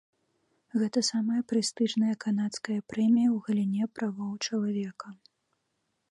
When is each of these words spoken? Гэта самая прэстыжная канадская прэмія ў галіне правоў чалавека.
Гэта 0.83 0.99
самая 1.09 1.41
прэстыжная 1.51 2.15
канадская 2.25 2.77
прэмія 2.93 3.27
ў 3.35 3.47
галіне 3.49 3.83
правоў 3.99 4.31
чалавека. 4.45 5.07